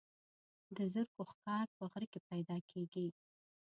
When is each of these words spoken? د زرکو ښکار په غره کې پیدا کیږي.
د 0.75 0.79
زرکو 0.93 1.21
ښکار 1.31 1.67
په 1.77 1.83
غره 1.91 2.07
کې 2.11 2.19
پیدا 2.29 2.57
کیږي. 2.69 3.07